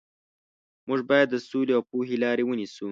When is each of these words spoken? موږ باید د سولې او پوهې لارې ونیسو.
موږ 0.87 1.01
باید 1.09 1.27
د 1.31 1.35
سولې 1.49 1.73
او 1.77 1.83
پوهې 1.89 2.15
لارې 2.23 2.43
ونیسو. 2.45 2.79